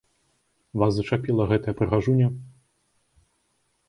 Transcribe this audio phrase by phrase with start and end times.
[0.83, 2.27] Вас зачапіла гэтая прыгажуня?